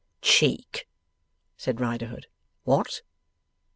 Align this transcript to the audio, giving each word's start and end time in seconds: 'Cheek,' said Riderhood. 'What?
'Cheek,' 0.23 0.89
said 1.57 1.79
Riderhood. 1.79 2.25
'What? 2.63 3.03